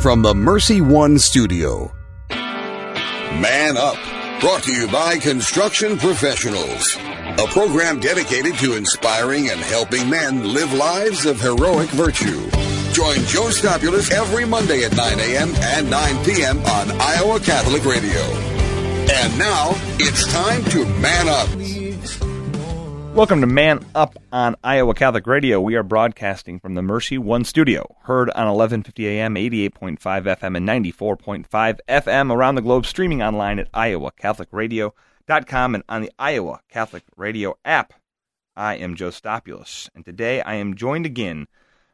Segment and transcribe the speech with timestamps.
[0.00, 1.92] from the Mercy One studio.
[2.30, 3.98] Man Up,
[4.40, 10.72] brought to you by Construction Professionals, a program dedicated to inspiring and helping men live
[10.72, 12.48] lives of heroic virtue.
[12.92, 15.54] Join Joe Stopulus every Monday at 9 a.m.
[15.56, 16.58] and 9 p.m.
[16.60, 18.20] on Iowa Catholic Radio.
[19.12, 21.59] And now it's time to man up.
[23.14, 25.60] Welcome to Man Up on Iowa Catholic Radio.
[25.60, 30.66] We are broadcasting from the Mercy One studio, heard on 1150 AM, 88.5 FM, and
[30.66, 37.58] 94.5 FM around the globe, streaming online at iowacatholicradio.com and on the Iowa Catholic Radio
[37.64, 37.92] app.
[38.56, 41.48] I am Joe Stopulus, and today I am joined again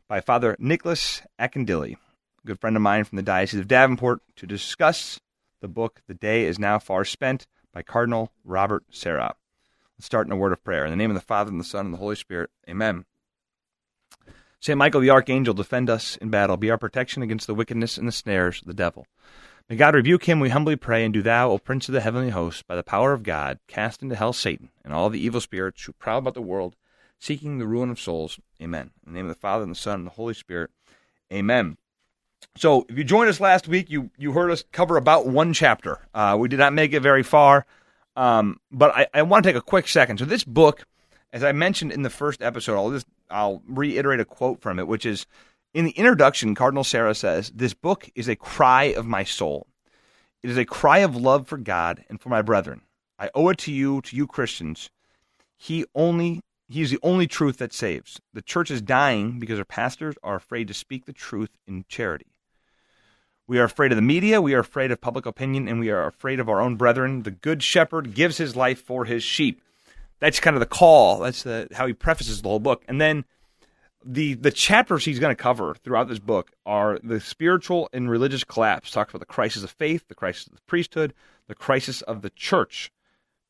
[0.08, 4.46] by Father Nicholas Akindele, a good friend of mine from the Diocese of Davenport, to
[4.46, 5.18] discuss
[5.60, 9.34] the book The Day is Now Far Spent by Cardinal Robert Sarah.
[9.98, 10.84] Let's start in a word of prayer.
[10.84, 12.50] In the name of the Father, and the Son, and the Holy Spirit.
[12.68, 13.06] Amen.
[14.60, 16.58] Saint Michael the Archangel, defend us in battle.
[16.58, 19.06] Be our protection against the wickedness and the snares of the devil.
[19.70, 22.30] May God rebuke him, we humbly pray, and do thou, O Prince of the heavenly
[22.30, 25.82] host, by the power of God, cast into hell Satan and all the evil spirits
[25.84, 26.76] who prowl about the world,
[27.18, 28.38] seeking the ruin of souls.
[28.62, 28.90] Amen.
[29.06, 30.70] In the name of the Father, and the Son, and the Holy Spirit.
[31.32, 31.78] Amen.
[32.56, 36.00] So, if you joined us last week, you, you heard us cover about one chapter.
[36.14, 37.66] Uh, we did not make it very far.
[38.16, 40.18] Um, but I, I want to take a quick second.
[40.18, 40.86] So this book,
[41.32, 44.88] as I mentioned in the first episode, I'll just I'll reiterate a quote from it,
[44.88, 45.26] which is
[45.74, 49.66] in the introduction, Cardinal Sarah says, This book is a cry of my soul.
[50.42, 52.82] It is a cry of love for God and for my brethren.
[53.18, 54.90] I owe it to you, to you Christians.
[55.56, 58.20] He only he is the only truth that saves.
[58.32, 62.26] The church is dying because our pastors are afraid to speak the truth in charity.
[63.48, 66.06] We are afraid of the media, we are afraid of public opinion, and we are
[66.06, 67.22] afraid of our own brethren.
[67.22, 69.62] The good shepherd gives his life for his sheep.
[70.18, 71.20] That's kind of the call.
[71.20, 72.82] That's the, how he prefaces the whole book.
[72.88, 73.24] And then
[74.04, 78.44] the the chapters he's going to cover throughout this book are the spiritual and religious
[78.44, 78.90] collapse.
[78.90, 81.12] Talks about the crisis of faith, the crisis of the priesthood,
[81.48, 82.90] the crisis of the church.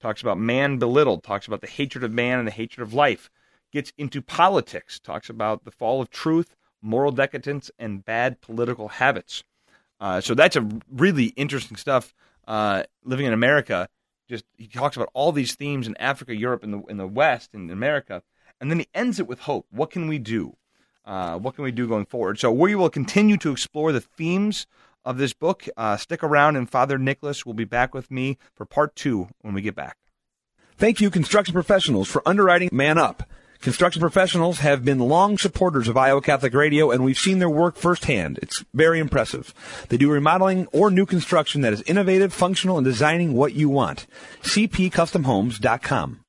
[0.00, 1.22] Talks about man belittled.
[1.22, 3.30] Talks about the hatred of man and the hatred of life.
[3.72, 4.98] Gets into politics.
[4.98, 9.42] Talks about the fall of truth, moral decadence, and bad political habits.
[10.00, 12.14] Uh, so that's a really interesting stuff.
[12.46, 13.88] Uh, living in America,
[14.28, 17.54] just he talks about all these themes in Africa, Europe, and the in the West,
[17.54, 18.22] in America,
[18.60, 19.66] and then he ends it with hope.
[19.70, 20.56] What can we do?
[21.04, 22.38] Uh, what can we do going forward?
[22.38, 24.66] So we will continue to explore the themes
[25.04, 25.66] of this book.
[25.76, 29.54] Uh, stick around, and Father Nicholas will be back with me for part two when
[29.54, 29.98] we get back.
[30.76, 33.22] Thank you, construction professionals, for underwriting Man Up.
[33.60, 37.76] Construction professionals have been long supporters of Iowa Catholic Radio, and we've seen their work
[37.76, 38.38] firsthand.
[38.42, 39.54] It's very impressive.
[39.88, 44.06] They do remodeling or new construction that is innovative, functional, and designing what you want.
[44.42, 46.25] CPCustomHomes.com.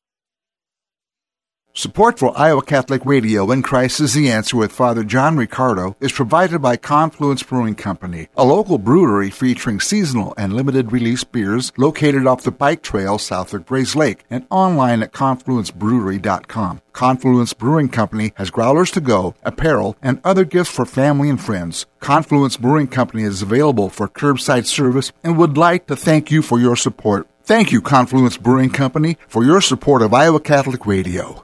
[1.78, 6.12] Support for Iowa Catholic Radio and Christ is the Answer with Father John Riccardo is
[6.12, 12.26] provided by Confluence Brewing Company, a local brewery featuring seasonal and limited release beers located
[12.26, 16.82] off the bike trail south of Grays Lake and online at confluencebrewery.com.
[16.94, 21.86] Confluence Brewing Company has growlers to go, apparel, and other gifts for family and friends.
[22.00, 26.60] Confluence Brewing Company is available for curbside service and would like to thank you for
[26.60, 27.28] your support.
[27.44, 31.44] Thank you, Confluence Brewing Company, for your support of Iowa Catholic Radio.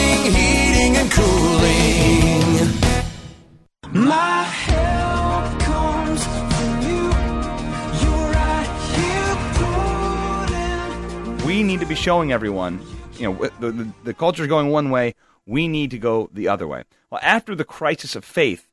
[3.93, 7.09] My help comes from you.
[8.31, 8.65] Right
[11.45, 12.79] We need to be showing everyone,
[13.17, 15.13] you know, the, the, the culture is going one way.
[15.45, 16.85] We need to go the other way.
[17.09, 18.69] Well, after the crisis of faith,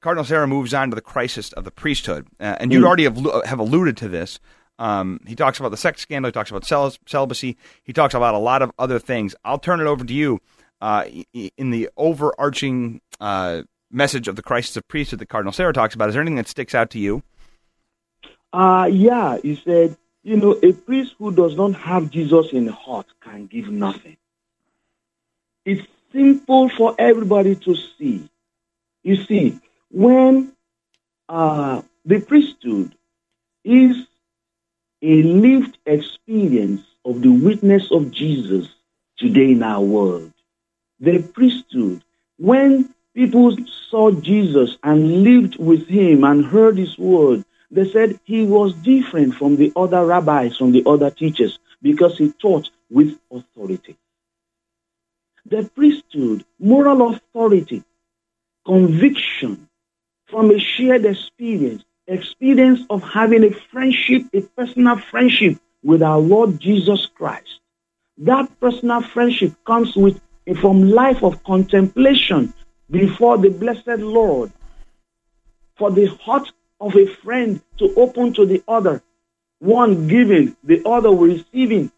[0.00, 3.24] Cardinal Sarah moves on to the crisis of the priesthood, uh, and you already have,
[3.44, 4.40] have alluded to this.
[4.80, 6.28] Um, he talks about the sex scandal.
[6.28, 7.56] He talks about cel- celibacy.
[7.84, 9.36] He talks about a lot of other things.
[9.44, 10.40] I'll turn it over to you
[10.80, 15.94] uh, in the overarching uh, message of the crisis of priesthood that Cardinal Sarah talks
[15.94, 16.08] about.
[16.08, 17.22] Is there anything that sticks out to you?
[18.52, 22.72] Uh, yeah, he said, you know, a priest who does not have Jesus in the
[22.72, 24.16] heart can give nothing.
[25.64, 28.28] It's simple for everybody to see.
[29.02, 29.60] You see,
[29.90, 30.52] when
[31.28, 32.94] uh, the priesthood
[33.64, 33.96] is
[35.02, 38.68] a lived experience of the witness of Jesus
[39.18, 40.32] today in our world,
[40.98, 42.02] the priesthood,
[42.38, 43.56] when people
[43.90, 49.34] saw Jesus and lived with him and heard his word They said he was different
[49.34, 53.96] from the other rabbis, from the other teachers, because he taught with authority.
[55.46, 57.82] The priesthood, moral authority,
[58.64, 59.68] conviction
[60.26, 66.60] from a shared experience, experience of having a friendship, a personal friendship with our Lord
[66.60, 67.60] Jesus Christ.
[68.18, 70.20] That personal friendship comes with
[70.60, 72.54] from life of contemplation
[72.90, 74.52] before the blessed Lord.
[75.76, 76.50] For the heart
[76.80, 79.02] of a friend to open to the other,
[79.58, 81.90] one giving, the other receiving.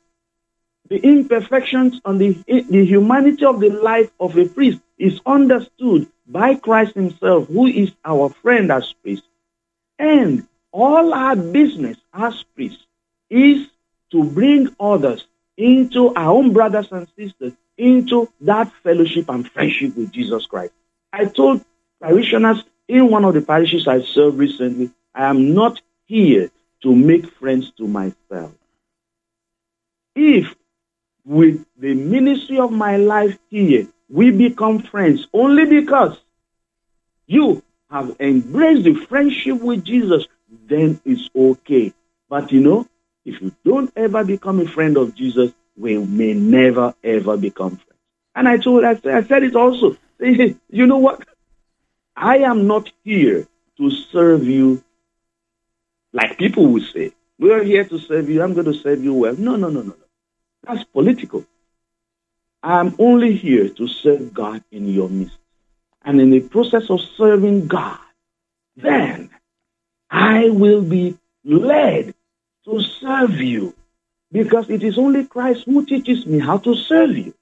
[0.88, 6.54] The imperfections and the, the humanity of the life of a priest is understood by
[6.54, 9.22] Christ Himself, who is our friend as priest.
[9.98, 12.84] And all our business as priests
[13.30, 13.68] is
[14.10, 15.26] to bring others
[15.58, 20.72] into our own brothers and sisters into that fellowship and friendship with Jesus Christ.
[21.12, 21.64] I told
[22.00, 26.50] parishioners in one of the parishes I served recently, I am not here
[26.82, 28.52] to make friends to myself.
[30.14, 30.54] If
[31.24, 36.16] with the ministry of my life here, we become friends only because
[37.26, 40.26] you have embraced the friendship with Jesus,
[40.66, 41.92] then it's okay.
[42.28, 42.88] But you know,
[43.28, 48.00] if you don't ever become a friend of Jesus, we may never ever become friends.
[48.34, 49.96] And I told, I said, I said it also.
[50.70, 51.26] You know what?
[52.16, 53.46] I am not here
[53.76, 54.82] to serve you
[56.12, 57.12] like people would say.
[57.38, 58.42] We are here to serve you.
[58.42, 59.36] I'm going to serve you well.
[59.36, 60.08] No, no, no, no, no.
[60.64, 61.44] That's political.
[62.62, 65.38] I'm only here to serve God in your midst.
[66.02, 67.98] And in the process of serving God,
[68.76, 69.30] then
[70.10, 72.14] I will be led
[72.68, 73.74] to serve you
[74.30, 77.34] because it is only Christ who teaches me how to serve you.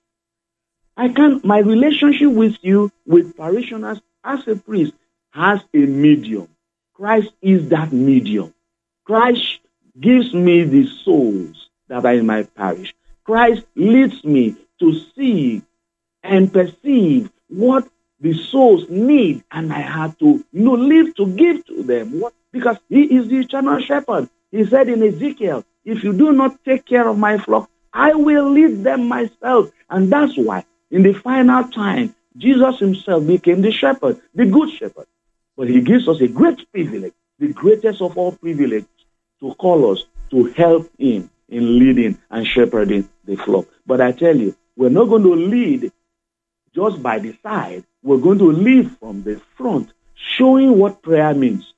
[0.97, 4.93] I can my relationship with you, with parishioners, as a priest,
[5.31, 6.49] has a medium.
[6.95, 8.55] Christ is that medium.
[9.05, 9.59] Christ
[10.01, 12.95] gives me the souls that are in my parish.
[13.25, 15.63] Christ leads me to see
[16.23, 17.89] and perceive what
[18.21, 22.21] the souls need, and I have to you know, live to give to them.
[22.21, 22.33] What?
[22.53, 24.31] Because He is the eternal shepherd.
[24.57, 28.51] He said in Ezekiel, if you do not take care of my flock, I will
[28.51, 29.71] lead them myself.
[29.91, 35.07] And that's why, in the final time, Jesus himself became the shepherd, the good shepherd.
[35.59, 38.89] But he gives us a great privilege, the greatest of all privileges,
[39.41, 43.67] to call us to help him in leading and shepherding the flock.
[43.87, 45.93] But I tell you, we're not going to lead
[46.75, 47.85] just by the side.
[48.03, 51.75] We're going to lead from the front, showing what prayer means,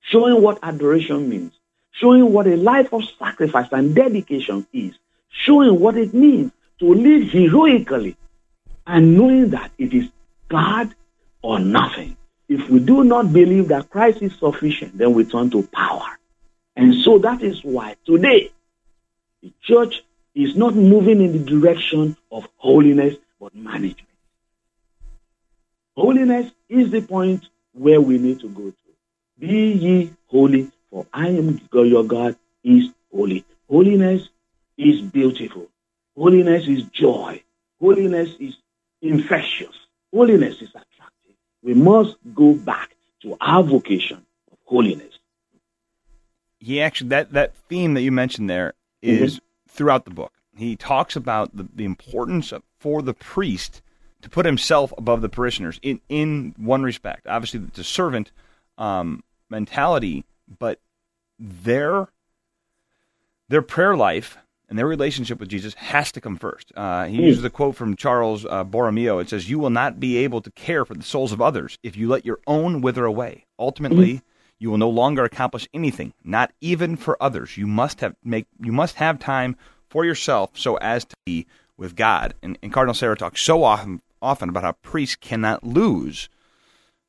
[0.00, 1.52] showing what adoration means,
[1.98, 4.94] showing what a life of sacrifice and dedication is,
[5.28, 8.16] showing what it means to live heroically,
[8.86, 10.08] and knowing that it is
[10.48, 10.94] God
[11.42, 12.16] or nothing.
[12.48, 16.18] If we do not believe that Christ is sufficient, then we turn to power.
[16.76, 18.52] And so that is why today
[19.42, 20.04] the church
[20.34, 24.08] is not moving in the direction of holiness but management.
[25.96, 28.76] Holiness is the point where we need to go to.
[29.38, 33.44] Be ye holy, for I am God, your God is holy.
[33.68, 34.28] Holiness
[34.78, 35.68] is beautiful.
[36.16, 37.42] Holiness is joy.
[37.80, 38.56] Holiness is
[39.02, 39.74] infectious.
[40.12, 41.36] Holiness is attractive.
[41.62, 42.90] We must go back
[43.22, 45.14] to our vocation of holiness.
[46.60, 50.32] he actually that that theme that you mentioned there is throughout the book.
[50.56, 53.82] He talks about the, the importance of, for the priest
[54.22, 57.26] to put himself above the parishioners in in one respect.
[57.26, 58.32] Obviously, it's a servant
[58.78, 60.24] um, mentality,
[60.58, 60.80] but
[61.38, 62.08] their
[63.48, 64.38] their prayer life
[64.68, 66.72] and their relationship with Jesus has to come first.
[66.74, 69.18] Uh, he uses a quote from Charles uh, Borromeo.
[69.18, 71.96] It says, "You will not be able to care for the souls of others if
[71.96, 73.46] you let your own wither away.
[73.58, 74.22] Ultimately,
[74.58, 77.56] you will no longer accomplish anything, not even for others.
[77.56, 79.56] You must have make you must have time
[79.88, 84.02] for yourself so as to be with God." And, and Cardinal Sarah talks so often
[84.20, 86.28] often about how priests cannot lose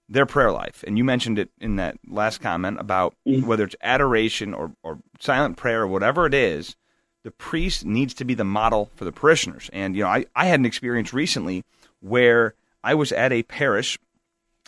[0.09, 0.83] their prayer life.
[0.87, 5.57] And you mentioned it in that last comment about whether it's adoration or, or silent
[5.57, 6.75] prayer or whatever it is,
[7.23, 9.69] the priest needs to be the model for the parishioners.
[9.73, 11.63] And, you know, I, I had an experience recently
[11.99, 13.99] where I was at a parish,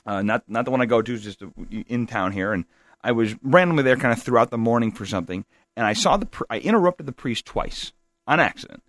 [0.06, 1.42] uh, not, not the one I go to, just
[1.88, 2.66] in town here, and
[3.02, 5.46] I was randomly there kind of throughout the morning for something,
[5.78, 7.94] and I saw the, I interrupted the priest twice
[8.28, 8.84] on accident.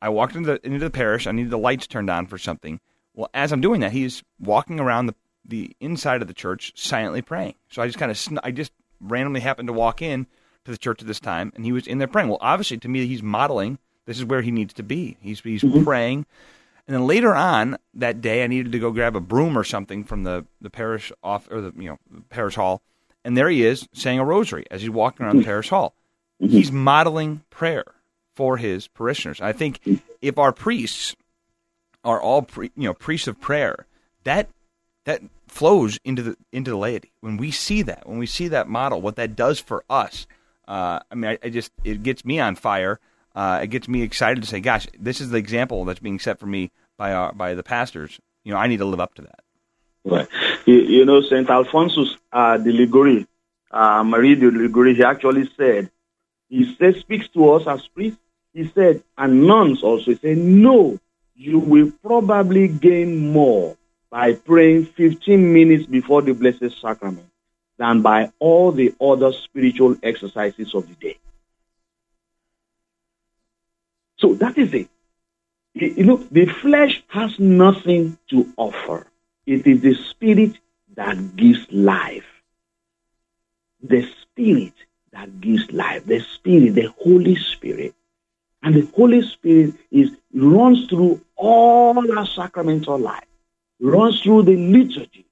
[0.00, 1.26] I walked into the, into the parish.
[1.26, 2.80] I needed the lights turned on for something.
[3.14, 5.14] Well, as I'm doing that, he's walking around the,
[5.44, 7.54] the inside of the church silently praying.
[7.70, 10.26] So I just kind of sn- I just randomly happened to walk in
[10.64, 12.28] to the church at this time, and he was in there praying.
[12.28, 13.78] Well, obviously, to me, he's modeling.
[14.06, 15.16] This is where he needs to be.
[15.20, 15.84] He's he's mm-hmm.
[15.84, 16.26] praying.
[16.86, 20.04] And then later on that day, I needed to go grab a broom or something
[20.04, 22.82] from the, the parish off or the you know the parish hall,
[23.24, 25.48] and there he is saying a rosary as he's walking around the mm-hmm.
[25.48, 25.94] parish hall.
[26.42, 26.52] Mm-hmm.
[26.52, 27.84] He's modeling prayer
[28.34, 29.40] for his parishioners.
[29.40, 29.80] I think
[30.20, 31.14] if our priests
[32.04, 33.86] are all pre, you know priests of prayer,
[34.24, 34.48] that
[35.04, 37.12] that flows into the into the laity.
[37.20, 40.26] When we see that, when we see that model, what that does for us,
[40.66, 43.00] uh, I mean, I, I just it gets me on fire.
[43.34, 46.38] Uh, it gets me excited to say, "Gosh, this is the example that's being set
[46.38, 49.22] for me by our by the pastors." You know, I need to live up to
[49.22, 49.40] that.
[50.04, 50.28] Right.
[50.66, 51.48] You, you know, St.
[51.48, 53.26] Alphonsus uh, de Liguori,
[53.70, 55.90] uh, Marie de Liguori, he actually said,
[56.48, 58.20] he said, speaks to us as priests.
[58.52, 60.98] He said, and nuns also, he said, no,
[61.34, 63.76] you will probably gain more
[64.14, 67.28] by praying 15 minutes before the Blessed Sacrament
[67.78, 71.18] than by all the other spiritual exercises of the day.
[74.18, 74.88] So that is it.
[75.74, 79.08] You know, the flesh has nothing to offer.
[79.46, 80.58] It is the spirit
[80.94, 82.30] that gives life.
[83.82, 84.74] The spirit
[85.12, 86.06] that gives life.
[86.06, 87.96] The spirit, the Holy Spirit.
[88.62, 93.24] And the Holy Spirit is runs through all our sacramental life.
[93.80, 95.26] Runs through the liturgy.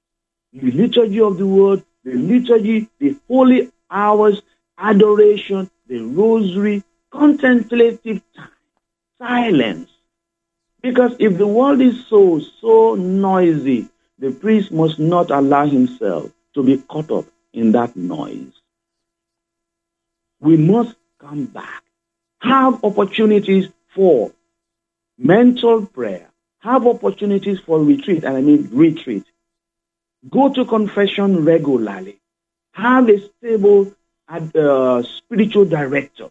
[0.53, 4.41] The liturgy of the word, the liturgy, the holy hours,
[4.77, 8.49] adoration, the rosary, contemplative time,
[9.19, 9.89] silence.
[10.81, 16.63] Because if the world is so, so noisy, the priest must not allow himself to
[16.63, 18.51] be caught up in that noise.
[20.39, 21.83] We must come back.
[22.39, 24.31] Have opportunities for
[25.17, 26.32] mental prayer.
[26.63, 29.25] Have opportunities for retreat, and I mean retreat.
[30.29, 32.19] Go to confession regularly.
[32.71, 33.93] Have a stable
[34.29, 36.29] uh, spiritual director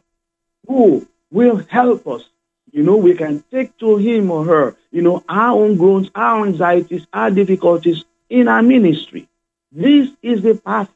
[0.66, 2.24] who will help us.
[2.70, 6.46] You know, we can take to him or her, you know, our own groans, our
[6.46, 9.28] anxieties, our difficulties in our ministry.
[9.70, 10.88] This is the path,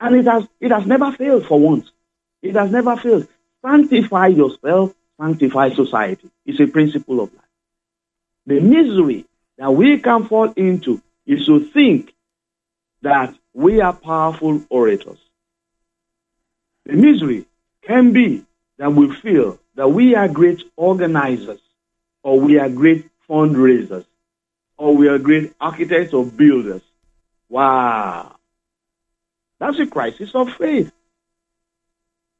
[0.00, 1.90] and it has it has never failed for once.
[2.42, 3.26] It has never failed.
[3.66, 6.30] Sanctify yourself, sanctify society.
[6.46, 7.43] It's a principle of life.
[8.46, 9.26] The misery
[9.58, 12.12] that we can fall into is to think
[13.02, 15.18] that we are powerful orators.
[16.84, 17.46] The misery
[17.82, 18.44] can be
[18.78, 21.60] that we feel that we are great organizers,
[22.22, 24.04] or we are great fundraisers,
[24.76, 26.82] or we are great architects or builders.
[27.48, 28.36] Wow.
[29.58, 30.92] That's a crisis of faith.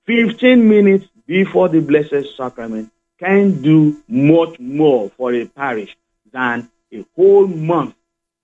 [0.07, 2.91] 15 minutes before the Blessed Sacrament
[3.25, 5.97] can do much more for a parish
[6.33, 7.95] than a whole month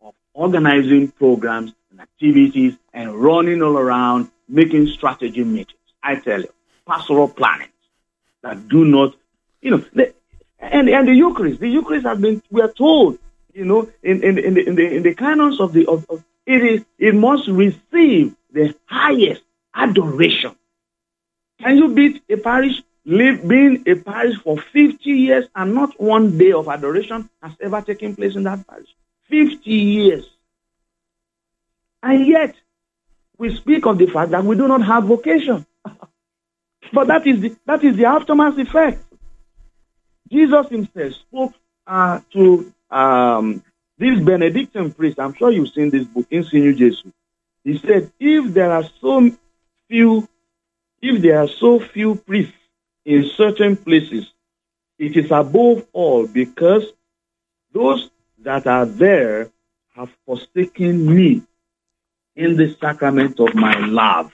[0.00, 5.78] of organizing programs and activities and running all around making strategy meetings.
[6.02, 6.52] I tell you,
[6.86, 7.68] pastoral planning
[8.42, 9.14] that do not,
[9.60, 9.84] you know,
[10.58, 13.18] and and the Eucharist, the Eucharist has been, we are told,
[13.52, 16.24] you know, in in in the in the, in the canons of the of, of
[16.46, 19.42] it is it must receive the highest
[19.74, 20.56] adoration.
[21.60, 26.36] Can you beat a parish live, being a parish for 50 years and not one
[26.38, 28.88] day of adoration has ever taken place in that parish?
[29.28, 30.24] 50 years.
[32.02, 32.54] And yet,
[33.38, 35.66] we speak of the fact that we do not have vocation.
[36.92, 39.02] but that is the, that is the aftermath effect.
[40.30, 41.54] Jesus himself spoke
[41.86, 43.62] uh, to um,
[43.98, 45.18] this Benedictine priest.
[45.18, 47.02] I'm sure you've seen this book, In Sinu Jesus.
[47.64, 49.30] He said, if there are so
[49.88, 50.28] few,
[51.02, 52.54] if there are so few priests
[53.10, 54.32] in certain places,
[54.96, 56.84] it is above all because
[57.72, 59.50] those that are there
[59.96, 61.42] have forsaken me
[62.36, 64.30] in the sacrament of my love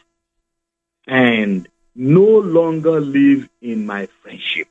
[1.07, 4.69] and no longer live in my friendship.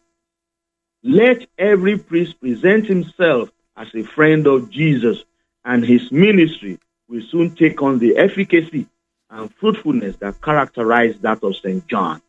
[1.01, 5.23] Let every priest present himself as a friend of Jesus,
[5.63, 6.77] and his ministry
[7.09, 8.85] will soon take on the efficacy
[9.31, 11.87] and fruitfulness that characterize that of St.
[11.87, 12.21] John,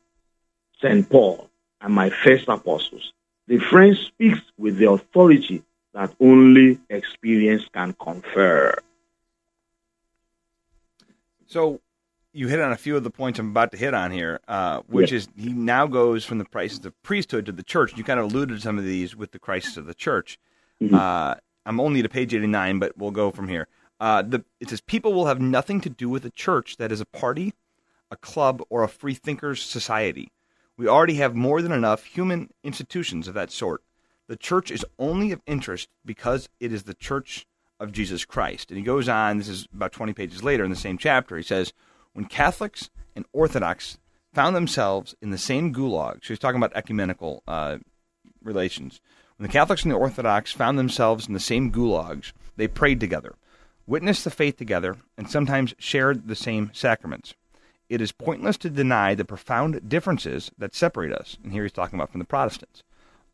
[0.81, 1.09] St.
[1.09, 3.13] Paul, and my first apostles.
[3.49, 5.63] The friend speaks with the authority
[5.95, 8.75] that only experience can confer.
[11.47, 11.81] So
[12.33, 14.81] you hit on a few of the points I'm about to hit on here, uh,
[14.89, 15.23] which Yes.
[15.23, 17.97] is he now goes from the crisis of priesthood to the church.
[17.97, 20.39] You kind of alluded to some of these with the crisis of the church.
[20.93, 23.69] Uh, I'm only to page 89, but we'll go from here.
[23.99, 27.01] Uh, the, it says people will have nothing to do with a church that is
[27.01, 27.55] a party,
[28.11, 30.31] a club, or a free thinkers society.
[30.77, 33.83] We already have more than enough human institutions of that sort.
[34.29, 37.47] The church is only of interest because it is the church
[37.79, 38.71] of Jesus Christ.
[38.71, 41.37] And he goes on, this is about 20 pages later in the same chapter.
[41.37, 41.73] He says,
[42.13, 43.99] When Catholics and Orthodox
[44.35, 47.79] found themselves in the same gulag, so he's talking about ecumenical uh,
[48.43, 49.01] relations.
[49.37, 53.35] When the Catholics and the Orthodox found themselves in the same gulags, they prayed together,
[53.87, 57.35] witnessed the faith together, and sometimes shared the same sacraments.
[57.89, 61.39] It is pointless to deny the profound differences that separate us.
[61.43, 62.83] And here he's talking about from the Protestants.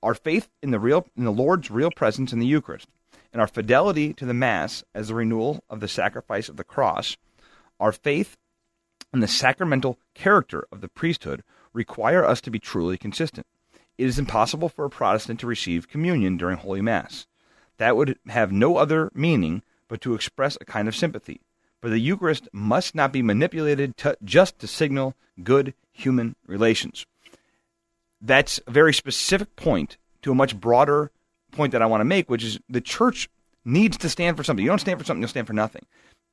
[0.03, 2.89] Our faith in the real in the Lord's real presence in the Eucharist,
[3.33, 7.17] and our fidelity to the Mass as the renewal of the sacrifice of the cross,
[7.79, 8.37] our faith
[9.13, 11.43] in the sacramental character of the priesthood
[11.73, 13.47] require us to be truly consistent.
[13.99, 17.27] It is impossible for a Protestant to receive communion during Holy Mass.
[17.79, 21.41] That would have no other meaning but to express a kind of sympathy.
[21.83, 27.05] For the Eucharist must not be manipulated to, just to signal good human relations.
[28.21, 31.11] That's a very specific point to a much broader
[31.51, 33.29] point that I want to make, which is the church
[33.65, 34.65] needs to stand for something.
[34.65, 35.85] You don't stand for something, you'll stand for nothing.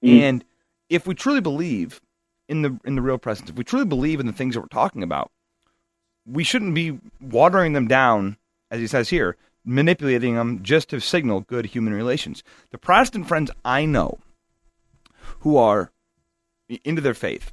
[0.05, 0.19] Mm.
[0.21, 0.45] And
[0.87, 1.99] if we truly believe
[2.47, 4.67] in the in the real presence, if we truly believe in the things that we're
[4.67, 5.31] talking about,
[6.27, 8.37] we shouldn't be watering them down,
[8.69, 12.43] as he says here, manipulating them just to signal good human relations.
[12.69, 14.19] The Protestant friends I know
[15.39, 15.91] who are
[16.83, 17.51] into their faith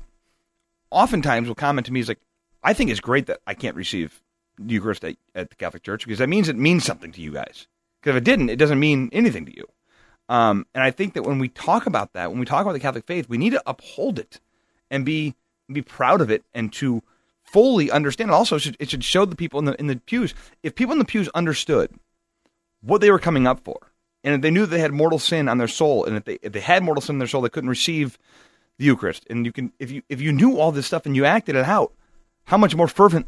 [0.90, 2.20] oftentimes will comment to me, is like,
[2.62, 4.22] I think it's great that I can't receive
[4.58, 7.32] the Eucharist at, at the Catholic Church because that means it means something to you
[7.32, 7.66] guys.
[8.00, 9.66] Because if it didn't, it doesn't mean anything to you.
[10.28, 12.80] Um, and I think that when we talk about that, when we talk about the
[12.80, 14.40] Catholic faith, we need to uphold it
[14.90, 15.34] and be
[15.72, 17.02] be proud of it and to
[17.42, 18.30] fully understand.
[18.30, 20.34] It also, should, it should show the people in the in the pews.
[20.62, 21.90] If people in the pews understood
[22.80, 23.92] what they were coming up for,
[24.26, 26.60] and they knew they had mortal sin on their soul, and if they if they
[26.60, 28.18] had mortal sin in their soul, they couldn't receive
[28.76, 29.24] the Eucharist.
[29.30, 31.64] And you can if you if you knew all this stuff and you acted it
[31.64, 31.92] out,
[32.44, 33.26] how much more fervent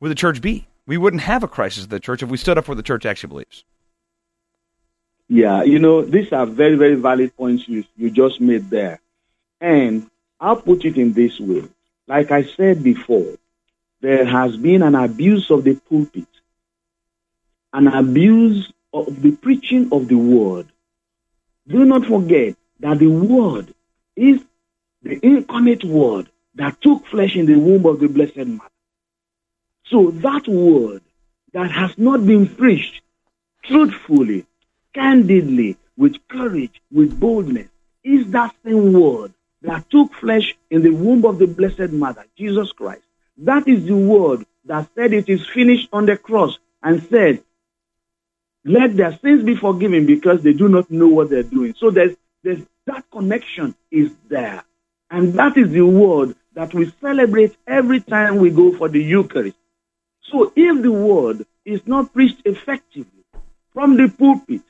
[0.00, 0.66] would the church be?
[0.86, 3.04] We wouldn't have a crisis of the church if we stood up for the church
[3.04, 3.64] actually believes.
[5.28, 9.00] Yeah, you know, these are very, very valid points you, you just made there.
[9.60, 11.62] And I'll put it in this way.
[12.06, 13.36] Like I said before,
[14.00, 16.26] there has been an abuse of the pulpit,
[17.72, 20.66] an abuse of the preaching of the word.
[21.66, 23.74] Do not forget that the word
[24.16, 24.40] is
[25.02, 28.70] the incarnate word that took flesh in the womb of the Blessed Mother.
[29.84, 31.02] So that word
[31.52, 33.00] that has not been preached
[33.64, 34.46] truthfully,
[34.92, 37.68] candidly, with courage, with boldness,
[38.02, 42.72] is that same word that took flesh in the womb of the Blessed Mother, Jesus
[42.72, 43.02] Christ.
[43.38, 47.42] That is the word that said it is finished on the cross and said,
[48.64, 51.74] let their sins be forgiven because they do not know what they're doing.
[51.78, 54.64] So there's, there's that connection is there.
[55.10, 59.56] And that is the word that we celebrate every time we go for the Eucharist.
[60.30, 63.24] So if the word is not preached effectively
[63.72, 64.62] from the pulpit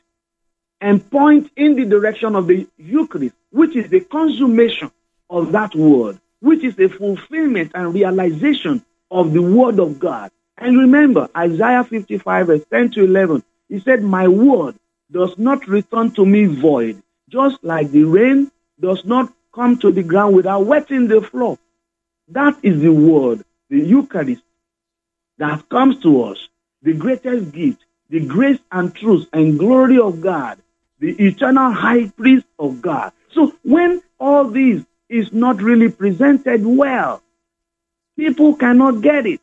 [0.80, 4.90] and point in the direction of the Eucharist, which is the consummation
[5.30, 10.30] of that word, which is the fulfillment and realization of the word of God.
[10.58, 14.76] And remember, Isaiah 55, verse 10 to 11, he said, My word
[15.10, 20.02] does not return to me void, just like the rain does not come to the
[20.02, 21.58] ground without wetting the floor.
[22.28, 24.42] That is the word, the Eucharist,
[25.38, 26.48] that comes to us,
[26.82, 27.78] the greatest gift,
[28.10, 30.58] the grace and truth and glory of God,
[30.98, 33.12] the eternal high priest of God.
[33.32, 37.22] So when all this is not really presented well,
[38.18, 39.40] people cannot get it.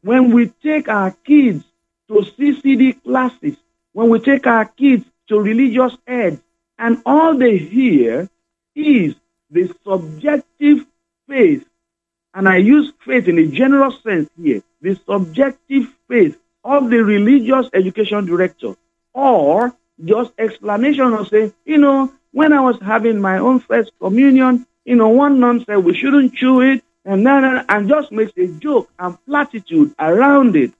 [0.00, 1.64] When we take our kids
[2.12, 3.56] to CCD classes,
[3.92, 6.40] when we take our kids to religious ed,
[6.78, 8.28] and all they hear
[8.74, 9.14] is
[9.50, 10.84] the subjective
[11.28, 11.64] faith,
[12.34, 17.68] and I use faith in a general sense here, the subjective faith of the religious
[17.72, 18.74] education director,
[19.14, 24.66] or just explanation of saying, you know, when I was having my own first communion,
[24.84, 28.90] you know, one nun said we shouldn't chew it, and and just makes a joke
[28.98, 30.72] and platitude around it,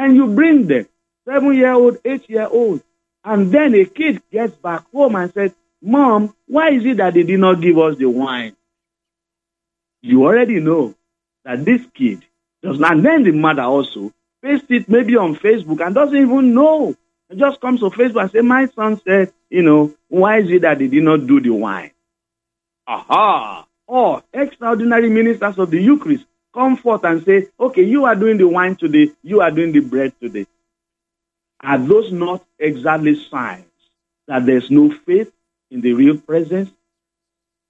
[0.00, 0.86] and you bring them
[1.26, 2.82] seven year old, eight year old,
[3.22, 7.22] and then a kid gets back home and says, "Mom, why is it that they
[7.22, 8.56] did not give us the wine?"
[10.00, 10.94] You already know
[11.44, 12.24] that this kid
[12.62, 12.92] does not.
[12.92, 14.10] And then the mother also
[14.42, 16.96] paste it maybe on Facebook and doesn't even know.
[17.28, 20.62] It just comes to Facebook and say, "My son said, you know, why is it
[20.62, 21.90] that they did not do the wine?"
[22.86, 23.66] Aha!
[23.86, 28.48] Or extraordinary ministers of the Eucharist come forth and say, "Okay, you are doing the
[28.48, 29.10] wine today.
[29.22, 30.46] You are doing the bread today."
[31.62, 33.66] Are those not exactly signs
[34.26, 35.30] that there's no faith
[35.70, 36.70] in the real presence?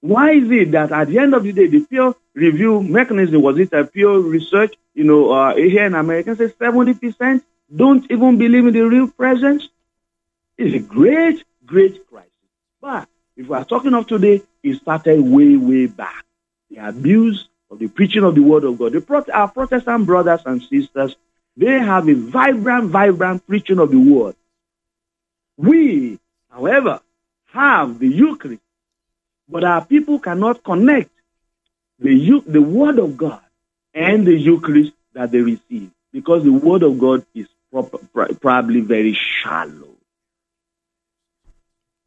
[0.01, 3.59] Why is it that at the end of the day, the peer review mechanism was
[3.59, 4.73] it a peer research?
[4.93, 9.07] You know, uh, here in America, say seventy percent don't even believe in the real
[9.07, 9.69] presence.
[10.57, 12.31] It's a great, great crisis.
[12.81, 16.25] But if we are talking of today, it started way, way back.
[16.69, 18.91] The abuse of the preaching of the word of God.
[18.91, 21.15] The our Protestant brothers and sisters,
[21.55, 24.35] they have a vibrant, vibrant preaching of the word.
[25.57, 27.01] We, however,
[27.53, 28.61] have the Eucharist,
[29.47, 31.11] but our people cannot connect
[31.99, 33.41] the the Word of God
[33.93, 39.95] and the Eucharist that they receive, because the Word of God is probably very shallow.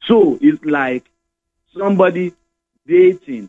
[0.03, 1.05] So it's like
[1.77, 2.35] somebody
[2.87, 3.49] dating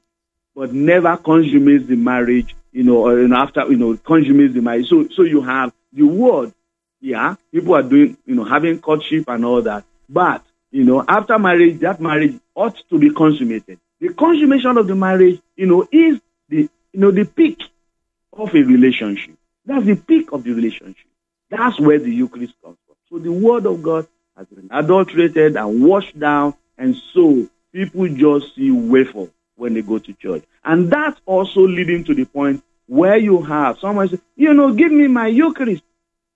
[0.56, 4.62] but never consummates the marriage, you know, or you know, after you know consummates the
[4.62, 4.88] marriage.
[4.88, 6.54] So so you have the word,
[7.02, 7.36] yeah.
[7.52, 11.80] People are doing, you know, having courtship and all that, but you know, after marriage,
[11.80, 13.80] that marriage ought to be consummated.
[14.00, 17.62] The consummation of the marriage, you know, is the you know the peak
[18.34, 19.36] of a relationship.
[19.66, 21.08] That's the peak of the relationship.
[21.50, 22.96] That's where the Eucharist comes from.
[23.10, 28.56] So the Word of God has been adulterated and washed down, and so people just
[28.56, 30.44] see wafer when they go to church.
[30.64, 34.92] And that's also leading to the point where you have someone say, you know, give
[34.92, 35.84] me my Eucharist.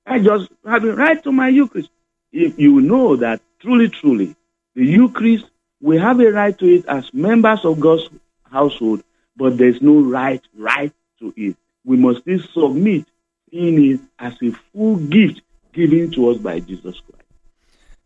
[0.06, 1.90] I just have it right to my Eucharist.
[2.32, 4.36] If you know that truly, truly,
[4.76, 5.46] the Eucharist,
[5.82, 8.10] we have a right to it as members of God's
[8.52, 9.04] household,
[9.36, 11.56] but there's no right, right to it.
[11.86, 13.06] We must still submit
[13.52, 15.42] in it as a full gift
[15.74, 17.26] given to us by Jesus Christ.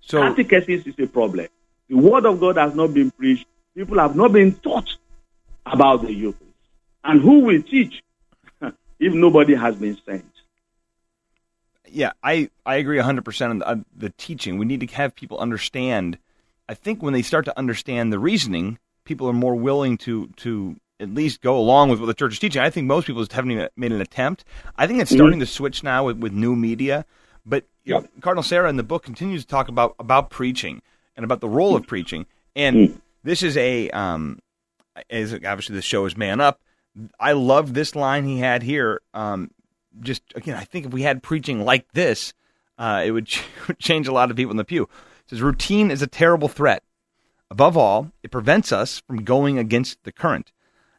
[0.02, 1.48] So Catechesis is a problem.
[1.90, 3.46] The word of God has not been preached.
[3.76, 4.96] People have not been taught
[5.66, 6.44] about the Eucharist.
[7.04, 8.02] And who will teach
[8.62, 10.26] if nobody has been sent?
[11.94, 14.58] yeah, I, I agree 100% on the, on the teaching.
[14.58, 16.18] We need to have people understand.
[16.68, 20.76] I think when they start to understand the reasoning, people are more willing to, to
[21.00, 22.62] at least go along with what the church is teaching.
[22.62, 24.44] I think most people just haven't even made an attempt.
[24.76, 27.06] I think it's starting to switch now with, with new media.
[27.46, 30.82] But you know, Cardinal Sarah in the book continues to talk about, about preaching
[31.16, 32.26] and about the role of preaching.
[32.56, 34.40] And this is a, um,
[35.10, 36.62] as obviously the show is Man Up.
[37.20, 39.02] I love this line he had here.
[39.14, 39.52] Um,
[40.00, 42.34] just again, I think if we had preaching like this,
[42.78, 43.44] uh, it would, ch-
[43.80, 44.84] change a lot of people in the pew.
[44.84, 46.84] It says routine is a terrible threat.
[47.50, 50.52] Above all, it prevents us from going against the current.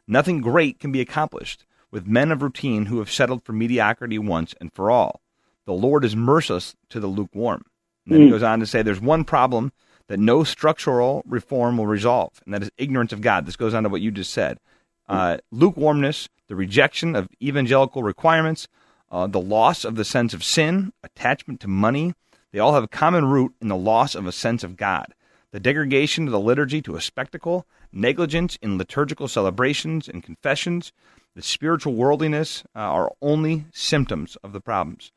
[0.07, 4.53] Nothing great can be accomplished with men of routine who have settled for mediocrity once
[4.59, 5.21] and for all.
[5.65, 7.65] The Lord is merciless to the lukewarm.
[8.05, 9.71] And then he goes on to say there's one problem
[10.07, 13.45] that no structural reform will resolve, and that is ignorance of God.
[13.45, 14.59] This goes on to what you just said.
[15.07, 18.67] Uh, lukewarmness, the rejection of evangelical requirements,
[19.11, 22.13] uh, the loss of the sense of sin, attachment to money,
[22.51, 25.13] they all have a common root in the loss of a sense of God.
[25.51, 30.91] The degradation of the liturgy to a spectacle, negligence in liturgical celebrations and confessions,
[31.35, 35.11] the spiritual worldliness uh, are only symptoms of the problems.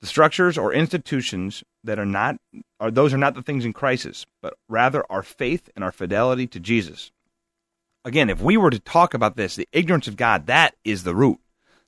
[0.00, 2.36] The structures or institutions that are not
[2.80, 6.46] are those are not the things in crisis, but rather our faith and our fidelity
[6.48, 7.12] to Jesus.
[8.04, 11.14] Again, if we were to talk about this, the ignorance of God, that is the
[11.14, 11.38] root.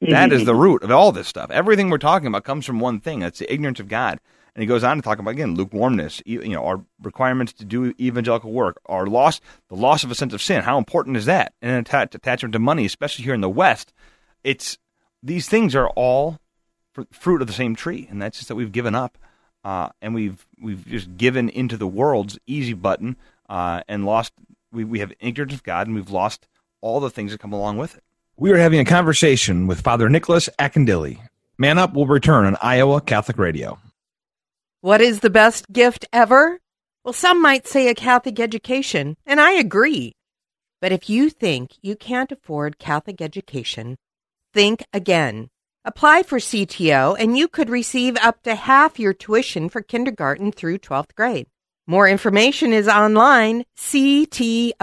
[0.00, 1.50] That is the root of all this stuff.
[1.50, 3.20] Everything we're talking about comes from one thing.
[3.20, 4.20] That's the ignorance of God.
[4.54, 7.92] And he goes on to talk about again lukewarmness, you know, our requirements to do
[8.00, 10.62] evangelical work, our loss, the loss of a sense of sin.
[10.62, 11.52] How important is that?
[11.60, 13.92] And an atta- attachment to money, especially here in the West.
[14.42, 14.78] It's
[15.22, 16.38] these things are all
[16.94, 19.18] fr- fruit of the same tree, and that's just that we've given up,
[19.66, 23.16] uh, and we've we've just given into the world's easy button,
[23.48, 24.32] uh, and lost.
[24.70, 26.46] We we have ignorance of God, and we've lost
[26.80, 28.04] all the things that come along with it.
[28.36, 31.18] We are having a conversation with Father Nicholas Akindele.
[31.58, 33.80] Man Up will return on Iowa Catholic Radio.
[34.82, 36.60] What is the best gift ever?
[37.02, 40.14] Well, some might say a Catholic education, and I agree.
[40.80, 43.96] But if you think you can't afford Catholic education,
[44.54, 45.50] think again.
[45.88, 50.78] Apply for CTO, and you could receive up to half your tuition for kindergarten through
[50.78, 51.46] 12th grade.
[51.86, 54.80] More information is online, ctoiowa.org.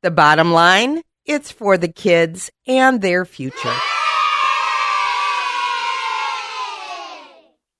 [0.00, 3.74] The bottom line, it's for the kids and their future.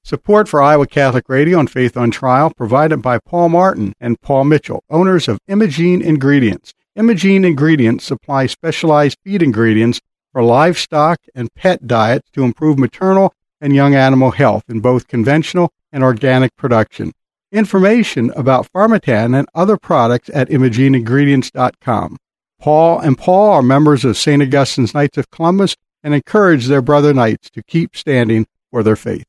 [0.05, 4.45] Support for Iowa Catholic Radio and Faith on Trial provided by Paul Martin and Paul
[4.45, 6.75] Mitchell, owners of Imogene Ingredients.
[6.95, 9.99] Imogene Ingredients supply specialized feed ingredients
[10.33, 15.73] for livestock and pet diets to improve maternal and young animal health in both conventional
[15.93, 17.13] and organic production.
[17.53, 22.17] Information about Farmatan and other products at imogeneingredients.com.
[22.59, 24.43] Paul and Paul are members of St.
[24.43, 29.27] Augustine's Knights of Columbus and encourage their brother knights to keep standing for their faith.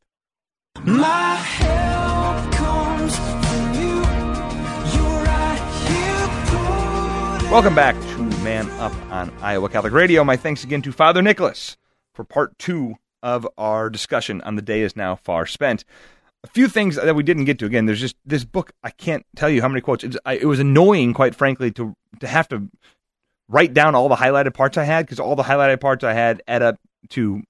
[0.84, 1.33] My
[7.54, 10.24] Welcome back to Man Up on Iowa Catholic Radio.
[10.24, 11.78] My thanks again to Father Nicholas
[12.12, 15.86] for part two of our discussion on the day is now far spent.
[16.44, 17.68] A few things that we didn't get to.
[17.68, 18.72] Again, there's just this book.
[18.84, 20.04] I can't tell you how many quotes.
[20.04, 22.70] It's, I, it was annoying, quite frankly, to to have to
[23.48, 26.42] write down all the highlighted parts I had because all the highlighted parts I had
[26.48, 27.44] add up to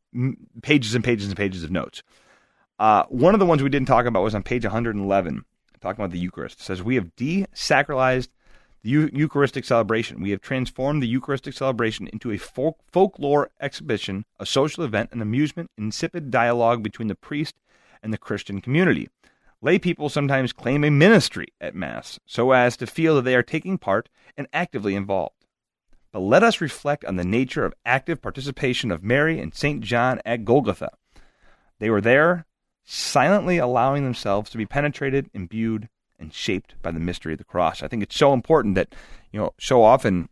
[0.62, 2.04] pages and pages and pages of notes.
[2.78, 5.46] Uh, one of the ones we didn't talk about was on page 111,
[5.80, 6.60] talking about the Eucharist.
[6.60, 8.28] It says, We have desacralized
[8.84, 10.22] the Eu- Eucharistic celebration.
[10.22, 15.22] We have transformed the Eucharistic celebration into a folk- folklore exhibition, a social event, an
[15.22, 17.56] amusement, insipid dialogue between the priest
[18.02, 19.10] and the Christian community.
[19.62, 23.44] Lay people sometimes claim a ministry at Mass so as to feel that they are
[23.44, 25.46] taking part and actively involved.
[26.12, 29.82] But let us reflect on the nature of active participation of Mary and St.
[29.82, 30.92] John at Golgotha.
[31.80, 32.46] They were there,
[32.84, 35.88] silently allowing themselves to be penetrated, imbued,
[36.24, 37.84] and shaped by the mystery of the cross.
[37.84, 38.96] I think it's so important that,
[39.32, 40.30] you know, so often,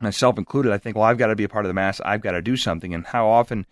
[0.00, 2.20] myself included, I think, well, I've got to be a part of the Mass, I've
[2.20, 2.92] got to do something.
[2.92, 3.64] And how often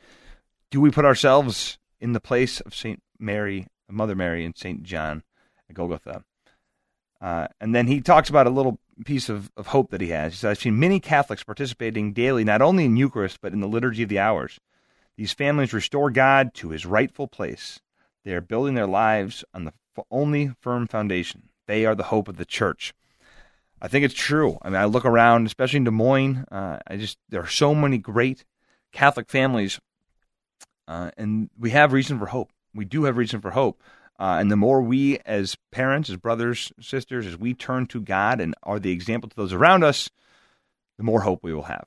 [0.71, 3.03] do we put ourselves in the place of St.
[3.19, 4.83] Mary, Mother Mary, and St.
[4.83, 5.25] John
[5.69, 6.23] at Golgotha?
[7.21, 10.33] Uh, and then he talks about a little piece of, of hope that he has.
[10.33, 13.67] He says, I've seen many Catholics participating daily, not only in Eucharist, but in the
[13.67, 14.61] Liturgy of the Hours.
[15.17, 17.81] These families restore God to his rightful place.
[18.25, 19.73] They are building their lives on the
[20.11, 21.48] only firm foundation.
[21.69, 22.95] They are the hope of the church.
[23.81, 24.59] I think it's true.
[24.63, 26.47] I mean, I look around, especially in Des Moines.
[26.51, 28.45] Uh, I just there are so many great
[28.91, 29.79] Catholic families,
[30.89, 32.51] uh, and we have reason for hope.
[32.75, 33.81] We do have reason for hope.
[34.19, 38.41] Uh, and the more we, as parents, as brothers, sisters, as we turn to God
[38.41, 40.11] and are the example to those around us,
[40.97, 41.87] the more hope we will have.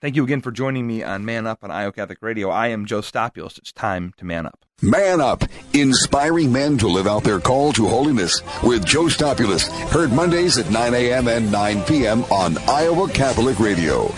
[0.00, 2.48] Thank you again for joining me on Man Up on Iowa Catholic Radio.
[2.48, 3.58] I am Joe Stopulus.
[3.58, 4.64] It's time to man up.
[4.80, 9.68] Man Up, inspiring men to live out their call to holiness with Joe Stopulus.
[9.90, 11.28] Heard Mondays at 9 a.m.
[11.28, 12.24] and 9 p.m.
[12.24, 14.10] on Iowa Catholic Radio.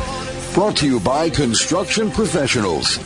[0.55, 2.99] Brought to you by Construction Professionals.